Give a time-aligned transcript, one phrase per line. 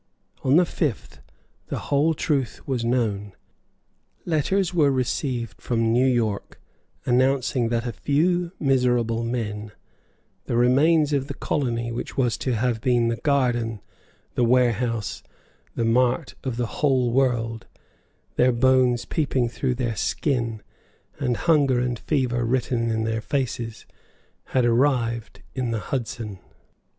[0.43, 1.21] On the fifth
[1.67, 3.33] the whole truth was known.
[4.25, 6.59] Letters were received from New York
[7.05, 9.73] announcing that a few miserable men,
[10.45, 13.79] the remains of the colony which was to have been the garden,
[14.33, 15.21] the warehouse,
[15.75, 17.67] the mart, of the whole world,
[18.37, 20.63] their bones peeping through their skin,
[21.19, 23.85] and hunger and fever written in their faces,
[24.45, 26.39] had arrived in the Hudson.